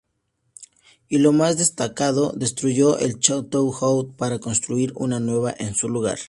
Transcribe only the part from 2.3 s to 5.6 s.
destruyó el Château-Haut para construir uno nuevo